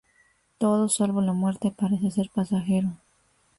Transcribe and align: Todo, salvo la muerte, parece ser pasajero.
Todo, 0.57 0.89
salvo 0.89 1.21
la 1.21 1.31
muerte, 1.31 1.69
parece 1.77 2.09
ser 2.09 2.31
pasajero. 2.33 2.97